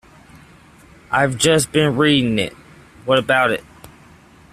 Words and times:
I've 1.11 1.37
just 1.37 1.71
been 1.71 1.95
reading 1.95 2.39
it. 2.39 2.53
What 3.05 3.19
about 3.19 3.51
it? 3.51 3.63